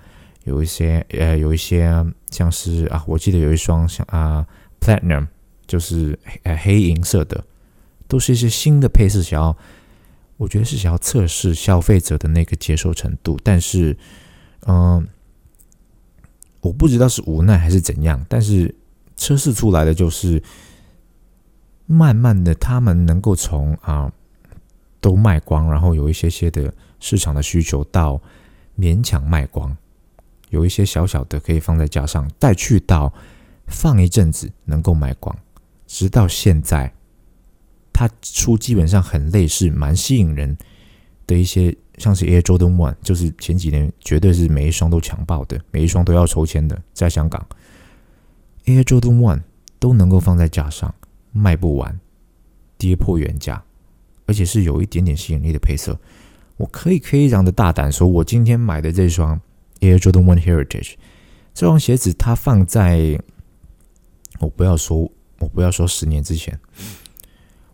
[0.44, 1.88] 有一些呃，有一些
[2.32, 4.44] 像是啊，我记得有一双像啊
[4.80, 5.28] ，platinum，
[5.68, 7.44] 就是呃黑银色的，
[8.08, 9.56] 都是一些新的配色，想要
[10.38, 13.96] 我觉得是想要测试消费者的那个接受程度，但是
[14.66, 15.06] 嗯，
[16.62, 18.74] 我不知道是无奈还是怎样，但是
[19.14, 20.42] 测试出来的就是
[21.86, 24.10] 慢慢的，他们能够从啊
[25.00, 28.18] 都卖光，然后有一些些的市场的需求到
[28.78, 29.76] 勉强卖光。
[30.50, 33.12] 有一些小小的可以放在架上带去到
[33.66, 35.34] 放一阵子能够卖光，
[35.86, 36.92] 直到现在，
[37.92, 40.56] 它出基本上很类似，蛮吸引人
[41.26, 47.46] 的一些，像是 Air Jordan One，就是前几年绝对是每一双都抢爆的，每一双都要抽签的，在香港
[48.64, 49.42] ，Air Jordan One
[49.78, 50.94] 都能够放在架上
[51.32, 52.00] 卖不完，
[52.78, 53.62] 跌破原价，
[54.26, 55.98] 而且是有一点点吸引力的配色。
[56.56, 59.40] 我可以非常的大胆说，我今天买的这双
[59.80, 60.94] Air Jordan One Heritage
[61.54, 63.20] 这双鞋子，它放在
[64.38, 66.58] 我不要说，我不要说十年之前，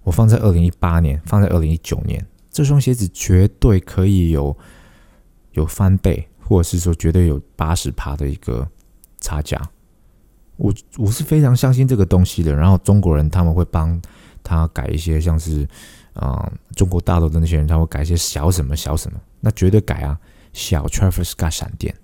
[0.02, 2.26] 我放在二零一八年，放在二零一九年，
[2.58, 4.56] 这双鞋子绝对可以有
[5.52, 8.68] 有翻倍，或者是说绝对有八十趴的一个
[9.20, 9.56] 差价。
[10.56, 12.52] 我我是非常相信这个东西的。
[12.52, 14.02] 然后中国人他们会帮
[14.42, 15.68] 他改一些，像是。
[16.14, 20.18] 啊，中国大陆的那些人他会改一些小什么小什么，那绝对改啊！
[20.52, 21.94] 小 Travis Scott 闪电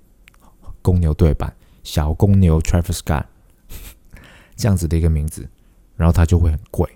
[0.82, 3.24] 公牛对版，小公牛 Travis Scott
[4.54, 5.48] 这样子的一个名字，
[5.96, 6.88] 然后它就会很贵。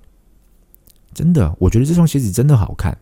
[1.12, 2.96] 真的，我觉得这双鞋子真的好看，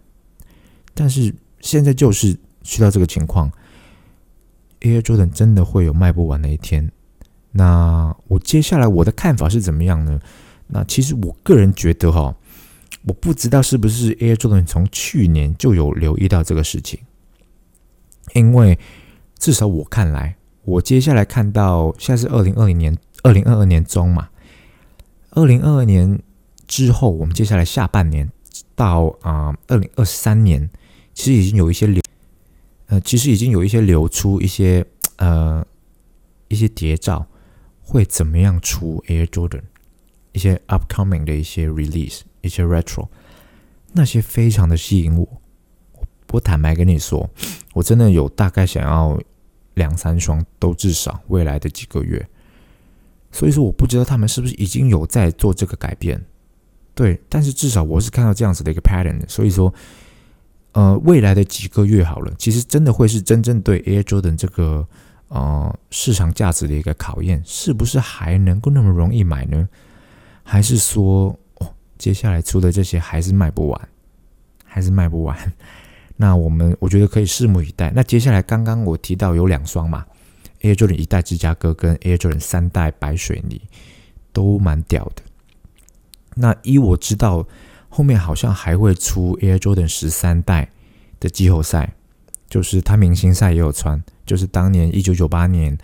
[0.97, 3.53] 但是现在就是遇到这个情况
[4.81, 6.91] ，Air Jordan 真的会有卖不完的一天。
[7.53, 10.19] 那我接下来我的看法是怎么样呢？
[10.67, 12.35] 那其实我个人觉得哈。
[13.09, 16.99] 我不知道是不是 Air Jordan 从去年就有留意到这个事情，
[18.35, 18.77] 因为
[19.39, 24.31] 至少我看来，我接下来看到现在是二零二零年二零二二年中嘛，
[25.31, 26.21] 二零二二年
[26.67, 28.29] 之后，我们接下来下半年
[28.75, 30.69] 到啊二零二三年，
[31.17, 32.01] 其实已经有一些流，
[32.87, 35.67] 呃，其实已经有一些流出一些呃
[36.47, 37.27] 一些谍照，
[37.83, 39.63] 会怎么样出 Air Jordan
[40.31, 42.21] 一些 upcoming 的一些 release。
[42.43, 43.09] 一些 retro，
[43.93, 45.27] 那些非常的吸引我。
[46.31, 47.29] 我坦白跟你说，
[47.75, 49.21] 我真的有大概想要
[49.75, 52.25] 两三双，都至少未来的几个月。
[53.33, 56.25] 所以说，我不知道他们是不是已经有在做这个改变。
[56.95, 59.21] 对，但是至少我是看到这样子的一个 pattern。
[59.29, 59.75] 所以说，
[60.77, 64.87] 呃，未来的几个月好了，其实真的会是真正对 Air Jordan 这个
[65.29, 69.67] 呃市场价值的一个考验，是不是还能够那么容易买呢？
[70.43, 71.35] 还是说？
[71.55, 73.89] 哦接下来出的这些还是卖不完，
[74.67, 75.35] 还是卖不完。
[76.15, 77.91] 那我们我觉得可以拭目以待。
[77.97, 80.05] 那接下来刚刚我提到有两双嘛
[80.61, 83.59] ，Air Jordan 一代芝加哥跟 Air Jordan 三代白水泥
[84.31, 85.23] 都蛮屌的。
[86.35, 87.49] 那依我知道，
[87.97, 90.71] 后面好像还会出 Air Jordan 十三代
[91.19, 91.95] 的季后赛，
[92.47, 95.79] 就是他明星赛也有穿，就是当年一九九八年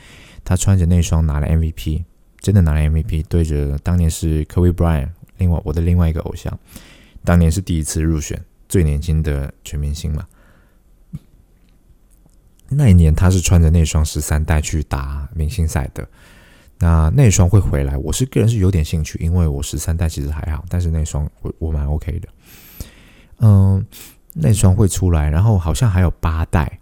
[0.44, 2.04] 他穿着那双拿了 MVP，
[2.38, 5.08] 真的拿了 MVP，对着当年是 Kobe Bryant。
[5.38, 6.58] 另外，我的另外一个偶像，
[7.24, 10.26] 当年是第一次入选最年轻的全明星嘛。
[12.68, 16.06] 那一年他是穿着那双十三代去打明星赛的。
[16.82, 22.28] 那那双会回来，我是个人是有点兴趣，因为我十三代其实还好，但是那双我我蛮 OK 的。
[23.38, 23.86] 嗯，
[24.32, 26.80] 那双会出来，然后好像还有八代，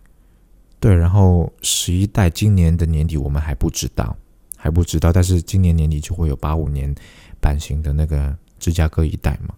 [0.81, 4.17] 对，然后十一代今年的年底我们还不知道，
[4.57, 6.95] 还不知道，但是今年年底就会有八五年
[7.39, 8.35] 版型的那个。
[8.61, 9.55] 芝加哥一代嘛，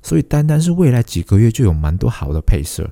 [0.00, 2.88] 所以单单是未来几个月就有蛮多好的配色。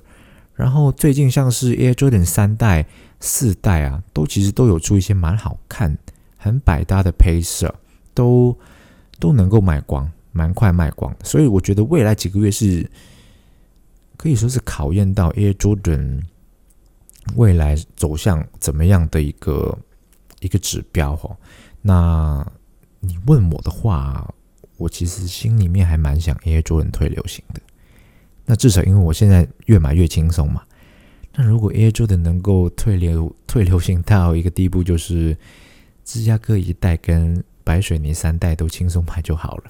[0.53, 2.85] 然后最近像是 Air Jordan 三代、
[3.21, 7.73] 四代啊，都其实都有出一些蛮好看的、很百搭的配色，
[8.13, 8.57] 都
[9.19, 11.13] 都能够卖光，蛮快卖光。
[11.23, 12.89] 所以我觉得未来几个月是
[14.15, 16.21] 可以说是考验到 Air Jordan
[17.35, 19.77] 未来走向怎么样的一个
[20.39, 21.35] 一个指标哦。
[21.81, 22.49] 那
[23.01, 24.33] 你问我的话。
[24.79, 27.59] 我其实心里面还蛮想 Air Jordan 退流行的，
[28.45, 30.61] 那至少因为我现在越买越轻松嘛。
[31.33, 35.35] 那如果 Air Jordan 能够退流退流行到一个地步，就是
[36.07, 39.63] 芝加哥一代跟白水泥三代都轻松买就好了。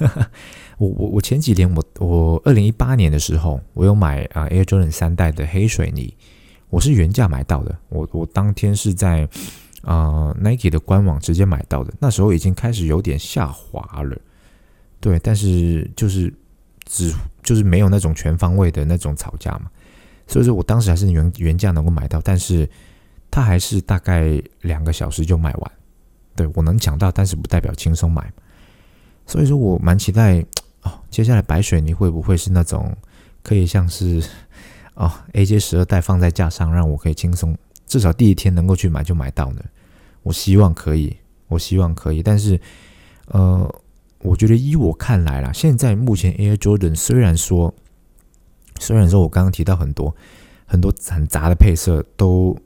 [0.78, 6.16] 我我我前几年我我二零一八年的时候，我有买啊 Air Jordan 三代的黑水泥，
[6.70, 7.76] 我是原价买到的。
[7.90, 9.28] 我我当天是在
[9.82, 14.16] 啊 Nike 的官网直接买到的，那时候已经开始有点下滑了。
[14.98, 16.32] 对，但是就是
[16.86, 19.70] 只就是没有那种全方位的那种吵架嘛，
[20.26, 22.66] 所以说我当时还是原原价能够买到，但是
[23.30, 25.72] 它还是大概两个小时就卖完。
[26.34, 28.32] 对我能抢到，但是不代表轻松买，
[29.26, 30.44] 所以说我蛮期待
[30.82, 32.96] 哦，接下来白水泥会不会是那种
[33.42, 34.22] 可以像是
[34.94, 39.62] 哦 AJ 十二代放在架上，让我可以轻松至少第一天能够去买就买到呢？
[40.22, 41.16] 我希望可以，
[41.48, 42.60] 我希望可以，但是
[43.26, 43.74] 呃。
[44.24, 47.74] 我觉得依我看来啦，现在目前 Air Jordan 虽然说，
[48.78, 50.14] 虽然说我刚刚提到很多
[50.64, 52.56] 很多很杂的配色都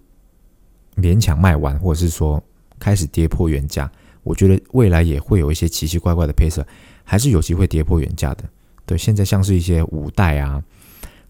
[0.96, 2.44] 勉强卖完，或者是说
[2.78, 3.90] 开始跌破原价，
[4.22, 6.66] 我觉得未来也会有一些奇奇怪怪的配色，
[7.04, 8.44] 还是有机会跌破原价的。
[8.84, 10.62] 对，现在像是一些五代啊，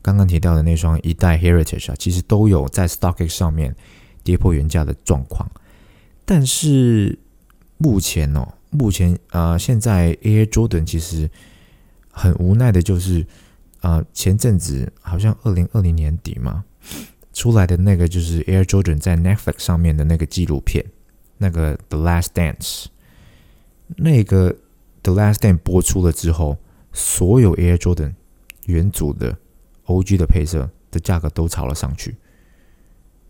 [0.03, 3.75] 刚刚提到的那双一代 Heritage 啊，其实都有在 StockX 上面
[4.23, 5.51] 跌破原价的状况。
[6.25, 7.19] 但是
[7.79, 11.31] 目前哦，目前啊，现在 Air Jordan 其实
[12.11, 13.25] 很无奈的就是，
[13.81, 16.65] 啊，前阵子好像二零二零年底嘛，
[17.33, 20.85] 出来的那个就是 Air Jordan 在 Netflix 上面的那个纪录片，
[21.39, 22.87] 那个 The Last Dance，
[23.97, 24.55] 那个
[25.03, 26.59] The Last Dance 播出了之后。
[26.99, 28.15] 所有 Air Jordan
[28.65, 29.37] 原组的
[29.85, 32.17] OG 的配色的价格都炒了上去，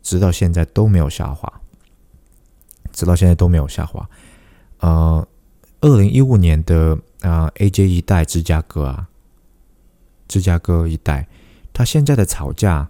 [0.05, 1.53] 直到现在都没有下滑，
[2.93, 4.09] 直到现在都没有下滑。
[4.79, 5.27] 呃，
[5.81, 9.09] 二零一五年的啊 AJ 一代芝加哥啊，
[10.29, 11.27] 芝加哥一代，
[11.73, 12.89] 它现在的炒价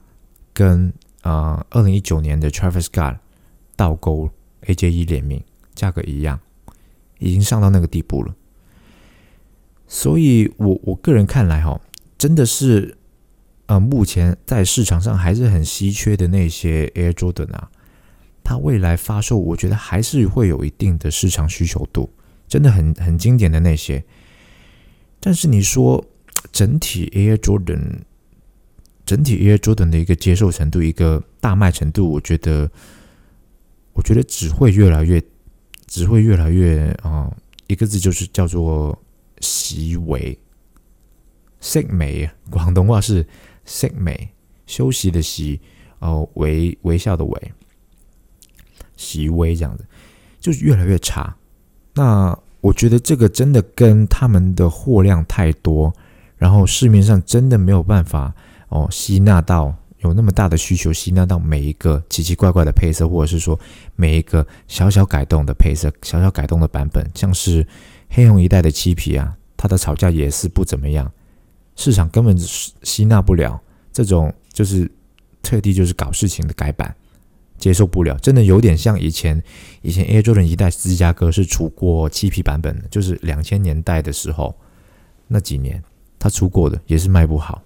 [0.53, 3.17] 跟啊二零一九年的 Travis Scott
[3.77, 4.29] 倒钩
[4.67, 5.43] AJ 一联名
[5.75, 6.41] 价格一样，
[7.19, 8.35] 已经上到那个地步了。
[9.87, 11.81] 所以，我我个人看来，哈，
[12.19, 12.97] 真的是，
[13.67, 17.71] 呃，目前在市场上还是很稀缺的那些 Air Jordan 啊，
[18.43, 22.11] 它未来发售，我觉得还是会有一定的市场需求度，
[22.49, 24.05] 真的很很经典的那些。
[25.21, 26.05] 但是你说
[26.51, 28.01] 整体 Air Jordan，
[29.05, 32.69] 整体 Air Jordan 的一个接受程度，一个大卖程度，我觉得，
[33.97, 35.21] 我觉得只会越来越，
[35.89, 37.29] 只会越来越啊，
[37.67, 38.97] 一个字就是叫做。
[39.43, 40.37] 习为
[41.61, 43.25] 息美，广东话是
[43.67, 44.31] 息美，
[44.67, 45.61] 休息的息，
[45.99, 47.53] 哦，微微笑的微，
[48.97, 49.85] 习微这样子，
[50.41, 51.37] 就是越来越差。
[51.93, 55.93] 那我觉得这个真的跟他们的货量太多，
[56.39, 58.35] 然后市面上真的没有办法
[58.71, 63.59] 哦吸纳到有那么大的需求，吸纳到每一个奇奇怪怪的配色，或者是说
[63.95, 67.67] 每一个小小改动的配色，小小改动的版本，像是。
[68.09, 71.11] 黑红一代的漆皮啊，它的吵架也是不怎么样，
[71.75, 73.61] 市场根本吸纳不了
[73.93, 74.89] 这种，就是
[75.43, 76.95] 特地就是搞事情的改版，
[77.59, 79.43] 接受不了，真的有点像以前
[79.83, 84.55] 以前 Air Jordan 一代芝加哥是出过漆皮版本的，就是两千年代的时候
[85.27, 85.83] 那几年
[86.17, 87.61] 他出过的也是卖不好，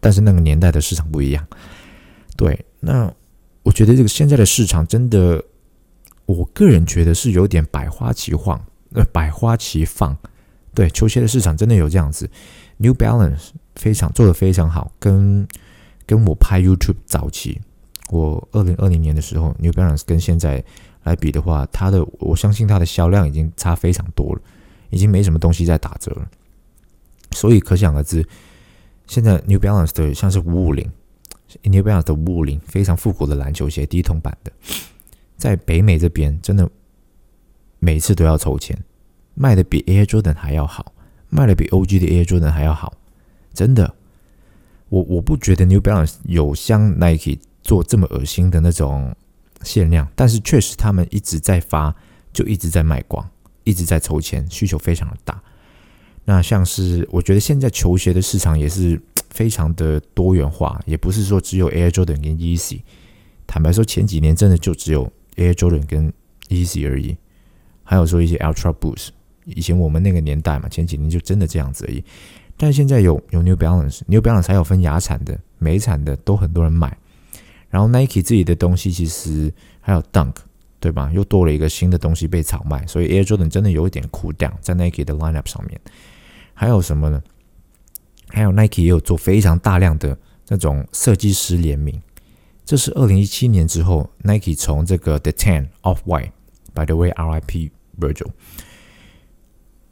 [0.00, 1.46] 但是那个年代的市场不一样，
[2.36, 3.12] 对，那
[3.62, 5.42] 我觉得这个现在的市场真的，
[6.26, 8.64] 我个人觉得是有点百花齐放。
[8.92, 10.16] 呃，百花齐放，
[10.72, 12.30] 对球鞋的市场真的有这样子。
[12.76, 15.44] New Balance 非常做的非常好，跟
[16.06, 17.60] 跟我拍 YouTube 早期，
[18.10, 20.62] 我二零二零年的时候，New Balance 跟现在
[21.02, 24.40] 来比的话，它的我相信它的销量已经差非常多了，
[24.90, 26.28] 已经没什么东西在打折了。
[27.32, 28.24] 所以可想而知，
[29.06, 30.90] 现在 New Balance 的像是五五零
[31.62, 34.52] ，New Balance 的五五零非常复古的篮球鞋，低筒版的，
[35.36, 36.68] 在北美这边真的。
[37.80, 38.74] 每次都要抽签，
[39.34, 40.94] 卖的比 Air Jordan 还要好，
[41.28, 42.94] 卖的比 OG 的 Air Jordan 还要好，
[43.52, 43.94] 真的，
[44.88, 49.14] 我我不觉得 New Balance 有像 Nike 做这么恶心的那种
[49.62, 51.94] 限量，但是确实他们一直在发，
[52.32, 53.28] 就一直在卖光，
[53.64, 55.42] 一直在抽签，需求非常的大。
[56.24, 62.80] 那像是我觉得现在球鞋的市场也是非常的多元化，也不是说只有 Air Jordan 跟 Easy，
[63.46, 66.12] 坦白说前几年真的就只有 Air Jordan 跟
[66.48, 67.16] Easy 而已。
[67.82, 69.08] 还有说一些 Ultra Boost，
[69.44, 72.02] 以前我们那个年代嘛，前几年就真的这样子而已。
[72.56, 76.96] 但现在有有 New Balance，New Balance 还有分亚产的、美产的，都很多人买。
[77.68, 80.36] 然后 Nike 自己的东西其实还有 Dunk，
[80.80, 81.10] 对吧？
[81.12, 85.78] 又多了一个新的东西被炒卖，所以 Air Jordan 真的有一点 cool down 在 Nike 的 lineup 上面。
[86.54, 87.22] 还有什么呢？
[88.28, 90.16] 还有 Nike 也有做非常大量的
[90.48, 92.00] 那种设计师联名。
[92.64, 96.30] 这是二零一七年之后，Nike 从这个 The Ten Off White。
[96.72, 97.70] By the way, R.I.P.
[98.00, 98.32] Virgil，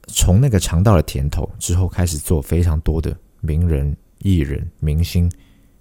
[0.08, 5.30] 从那个尝到了甜头之后，开始做非常多的名人、艺人、明星、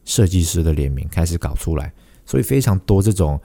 [0.05, 1.91] 设计师的联名，开始搞出来，
[2.23, 3.41] 所以非常多这种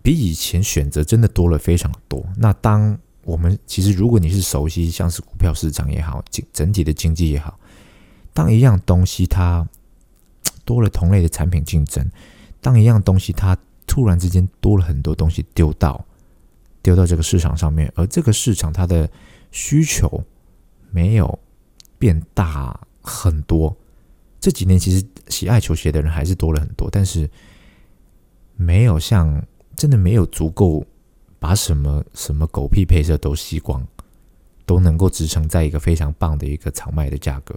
[0.00, 2.24] 比以前选择真的多了非常多。
[2.38, 7.58] 那当我们其实如果你是熟悉像是股票市场也好，整整体的经济也好，
[8.32, 9.68] 当一样东西它
[10.64, 12.08] 多了同类的产品竞争，
[12.60, 16.06] 当一样东西它突然之间多了很多东西丢到。
[16.82, 19.10] 丢到这个市场上面，而这个市场它的
[19.50, 20.22] 需求
[20.92, 21.36] 没有
[21.98, 23.76] 变大很多。
[24.38, 27.28] 这几年其实喜爱球鞋的人还是多了很多，但是
[28.54, 30.86] 没有像真的没有足够
[31.38, 33.86] 把什么什么狗屁配色都吸光，
[34.64, 37.54] 都能够支撑在一个非常棒的一个场卖的价格。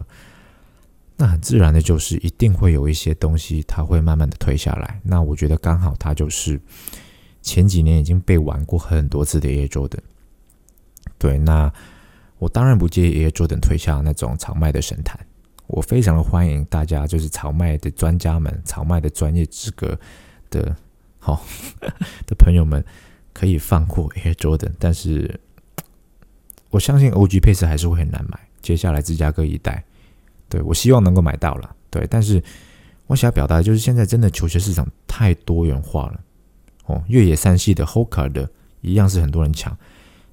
[1.16, 5.02] 那很自然的就是一定会有一些东西它会慢慢的推下来。
[5.04, 6.58] 那我觉得刚好它就是
[7.42, 10.00] 前几年已经被玩过很多次的 Air Jordan。
[11.18, 11.72] 对，那
[12.38, 15.20] 我当然不介意 Air Jordan 推下那种炒卖的神坛，
[15.68, 20.00] 我非常的欢迎大家，就是炒卖的专家们、炒卖的专业资格
[20.50, 20.74] 的
[21.18, 21.44] 好
[22.26, 22.82] 的朋友们，
[23.40, 25.40] 可以放过 Air Jordan，但是
[26.72, 28.38] 我相信 OG 配色还是会很难买。
[28.62, 29.82] 接下来芝加哥一代，
[30.50, 32.44] 对我希望能够买到了，对，但是
[33.08, 36.20] 我想要表达的就是，现在真的球鞋市场太多元化了。
[36.88, 39.78] 哦，越野三系的 Hoka 的一样是很多人抢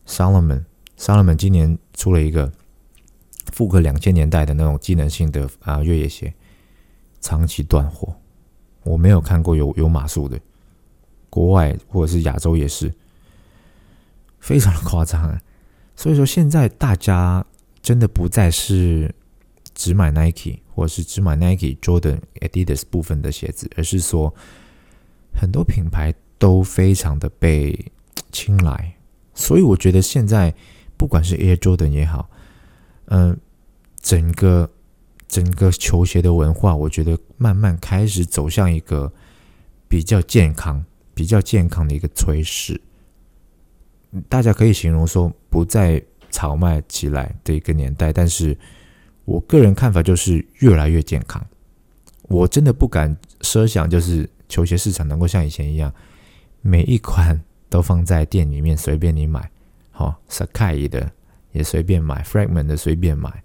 [0.09, 2.51] ，Salomon，Salomon 今年出了一个
[3.53, 6.35] 复刻两千年代的那种机能性的啊越野鞋，
[7.21, 8.13] 长期断货，
[8.83, 10.41] 我没有看过有有码数的，
[11.37, 12.91] 国外或者是亚洲也是，
[14.41, 15.39] 非常的夸张。
[15.95, 17.45] 所以说现在大家
[17.82, 19.14] 真的不再是
[19.74, 24.34] 只买 Nike 或者是只买 Nike、Jordan、Adidas 部分的鞋子，而是说
[25.34, 26.14] 很多品牌。
[26.39, 27.91] 都非常的被
[28.30, 28.95] 青睐，
[29.32, 30.55] 所以我觉得现在
[30.95, 32.28] 不管是 Air Jordan 也好，
[33.07, 33.34] 嗯，
[34.03, 34.70] 整个
[35.26, 39.11] 整个球鞋的文化，我觉得慢慢开始走向一个
[39.89, 40.84] 比较健康、
[41.17, 42.79] 比较健康的一个趋势。
[44.29, 46.01] 大家可以形容说不再
[46.31, 48.55] 炒卖起来的一个年代，但是
[49.25, 51.43] 我个人看法就是越来越健康。
[52.25, 55.91] 我真的不敢奢想，就是球鞋市场能够像以前一样。
[56.61, 57.41] 每一款
[57.71, 59.51] 都放在店里面随便你买，
[59.91, 61.11] 好， Sakai 的
[61.53, 63.43] 也随便买，Fragment 的随便买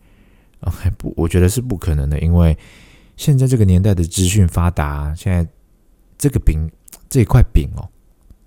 [0.62, 2.58] ，OK 不，我觉得是不可能的，因为
[3.16, 5.48] 现在这个年代的资讯发达，现在
[6.18, 6.70] 这个饼
[7.12, 7.88] 这一块饼哦，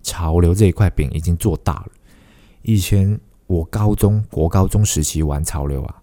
[0.03, 1.89] 潮流这一块饼已经做大了。
[2.63, 6.03] 以前我高中国高中时期玩潮流啊，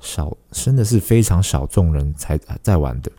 [0.00, 3.12] 少真的是非常少众人才在玩的，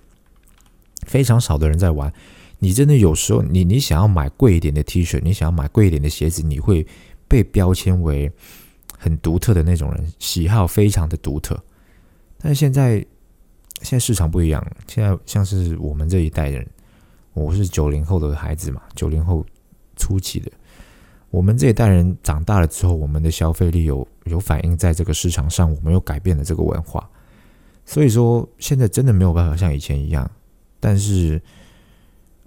[1.05, 2.11] 非常少的人在玩。
[2.57, 6.87] 你真的有时候，你你想要买贵一点的 T 恤，你想要买贵一点的鞋子，你会
[7.27, 8.31] 被标签为
[8.97, 11.61] 很独特的那种人，喜好非常的独特。
[12.39, 13.05] 但现在，
[13.83, 16.67] 现在市场不一样，现在像是我们这一代人，
[17.33, 19.45] 我是九零后的孩子嘛，九零后
[19.95, 20.51] 初期的，
[21.29, 27.09] 我们这一代人长大了之后，我们的消费力有有反映在这个市场上，我们又改变了这个文化，
[27.85, 30.29] 所以说现在真的没有办法像以前一样，
[30.79, 31.41] 但是。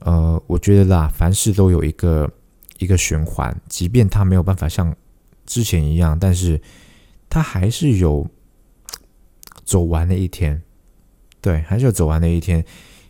[0.01, 2.31] 呃，我觉得啦，凡事都有一个
[2.79, 4.95] 一个循环，即便它没有办法像
[5.47, 6.61] 之前一样，但是
[7.31, 8.29] 它还是有
[9.65, 10.63] 走完的一天。
[11.41, 12.63] 对，还是有走完的一天。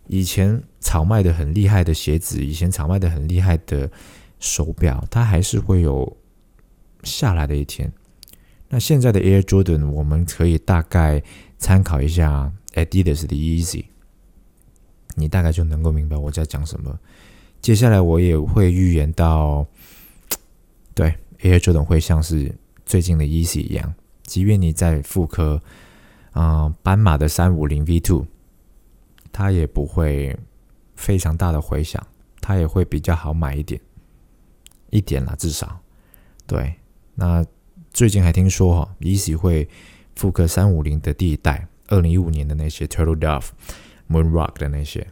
[0.07, 3.91] 以前炒卖的很厉害的鞋子，以前炒卖的很厉害的
[4.39, 6.17] 手表，它还是会有
[7.03, 7.93] 下来的一天。
[8.69, 11.21] 那现在的 Air Jordan，我们可以大概
[11.59, 13.87] 参考一下 Adidas 的 Easy。
[15.17, 16.97] 你大概就能够明白我在讲什么。
[17.61, 19.67] 接下来我也会预言到，
[20.95, 25.61] 对，Air Jordan 会像是最近的 Easy 一样，即便你在复刻
[26.31, 28.25] 啊斑马的三五零 V Two，
[29.33, 30.39] 它也不会
[30.97, 32.05] 非常大的回响，
[32.41, 33.81] 它也会比较好买一点，
[34.91, 35.81] 一点啦，至少。
[36.47, 36.75] 对，
[37.15, 37.45] 那
[37.93, 39.69] 最近还听说哈，Easy 会
[40.17, 43.51] 复刻三五零的第一代，二零一五年的那些 Turtle Dove。
[44.09, 45.05] Moon Rock 的那些，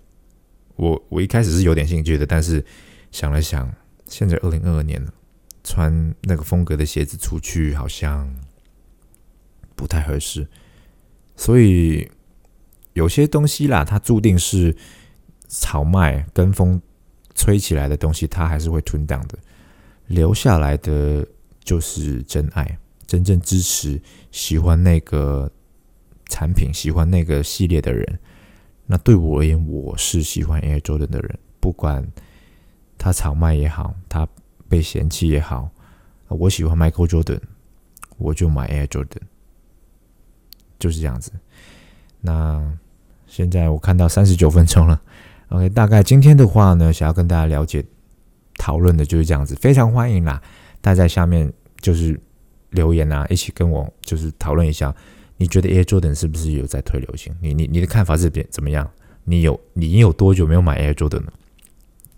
[0.76, 2.64] 我我一开始是有点兴趣的，但是
[3.10, 3.74] 想了想，
[4.06, 5.12] 现在二零二二年了，
[5.64, 8.32] 穿那个风格的鞋子出去好像
[9.74, 10.46] 不太合适，
[11.34, 12.08] 所以
[12.92, 14.76] 有些东西啦，它注定是
[15.48, 16.80] 炒卖跟风
[17.34, 19.38] 吹起来的东西，它还是会吞档的，
[20.06, 21.26] 留下来的
[21.62, 25.50] 就是真爱，真正支持、喜欢那个
[26.28, 28.18] 产品、喜欢那个系列的人。
[28.86, 32.06] 那对我而言，我是喜欢 Air Jordan 的人，不管
[32.98, 34.28] 他炒卖也好，他
[34.68, 35.70] 被嫌弃也好，
[36.28, 37.40] 我喜欢 Michael Jordan，
[38.18, 39.22] 我就买 Air Jordan，
[40.78, 41.32] 就是这样子。
[42.20, 42.76] 那
[43.26, 45.00] 现在我看到三十九分钟了
[45.54, 47.84] ，OK，大概今天的话呢，想要跟大家了解
[48.58, 50.42] 讨论的就是这样子，非常欢迎啦，
[50.80, 52.18] 大家下面就是
[52.70, 54.94] 留言啊，一起跟我就是讨论一下。
[55.36, 57.34] 你觉得 Air Jordan 是不是有在推流行？
[57.40, 58.88] 你你你的看法是怎怎么样？
[59.24, 61.32] 你有你有多久没有买 Air Jordan 了？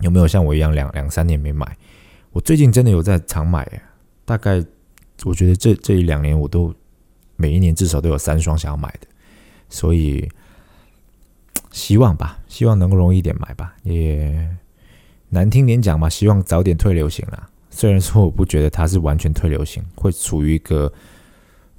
[0.00, 1.76] 有没有像我一样两两三年没买？
[2.32, 3.66] 我最近真的有在常买，
[4.26, 4.62] 大概
[5.24, 6.74] 我觉得这这一两年我都
[7.36, 9.06] 每一年至少都有三双想要买的，
[9.70, 10.28] 所以
[11.76, 14.48] 希望吧，希望能够容易一点买吧，也
[15.28, 17.48] 难听点讲嘛，希望早点退流行啦。
[17.70, 20.92] 虽然说我不觉得它是完全退流行，会处于一个。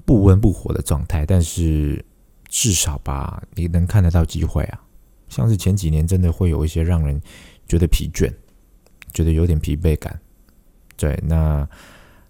[0.06, 2.02] 不温不火的状态，但是
[2.48, 4.80] 至少吧，你能看得到机会啊。
[5.28, 7.22] 像是前几年，真的会有一些让人
[7.68, 8.34] 觉得疲倦，
[9.12, 10.18] 觉得有点疲惫感。
[10.95, 11.68] 对，那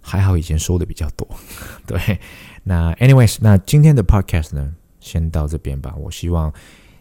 [0.00, 1.24] 还好以前收的比较多。
[1.86, 2.18] 对，
[2.64, 5.94] 那 anyways，那今天的 podcast 呢，先到这边吧。
[5.96, 6.52] 我希望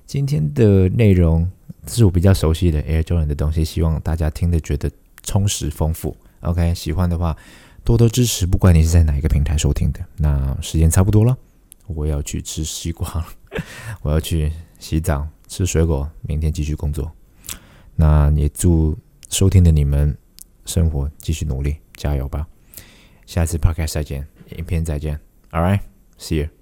[0.08, 1.46] 今天的内容
[1.86, 4.90] 是我比较熟悉的 Air Jordan 的东西，希望大家听的觉得
[5.22, 6.16] 充实丰富。
[6.40, 7.36] OK，喜欢的话
[7.84, 10.00] 多多支持，不管你是在哪一个平台收听的。
[10.16, 11.38] 那时间差不多了，
[11.88, 13.28] 我要去吃西瓜，
[14.02, 14.50] 我要去
[14.80, 17.12] 洗澡、吃水果，明天继续工作。
[17.98, 18.98] 那也祝
[19.30, 20.18] 收听的你们
[20.66, 22.48] 生活继续努力，加油吧！
[23.26, 25.20] 下次 podcast 再见，影片再见。
[25.52, 26.57] All right，see you。